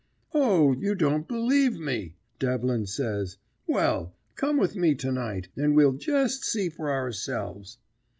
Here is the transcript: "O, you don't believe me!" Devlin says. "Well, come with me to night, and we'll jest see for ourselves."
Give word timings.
"O, 0.33 0.71
you 0.71 0.95
don't 0.95 1.27
believe 1.27 1.79
me!" 1.79 2.15
Devlin 2.39 2.87
says. 2.87 3.37
"Well, 3.67 4.15
come 4.33 4.57
with 4.57 4.75
me 4.75 4.95
to 4.95 5.11
night, 5.11 5.49
and 5.55 5.75
we'll 5.75 5.93
jest 5.93 6.43
see 6.43 6.69
for 6.69 6.89
ourselves." 6.89 7.77